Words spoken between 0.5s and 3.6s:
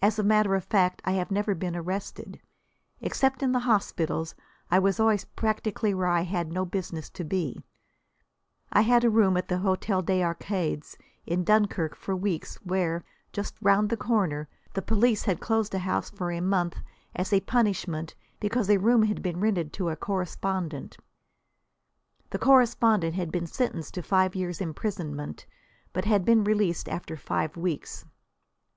of fact, I have never been arrested. Except in the